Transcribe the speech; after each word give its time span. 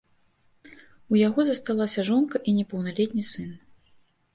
У 1.15 1.21
яго 1.27 1.39
засталася 1.51 2.07
жонка 2.11 2.37
і 2.49 2.59
непаўналетні 2.59 3.23
сын. 3.35 3.59